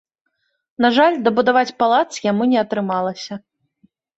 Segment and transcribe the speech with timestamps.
[0.85, 3.33] На жаль, дабудаваць палац яму не атрымалася.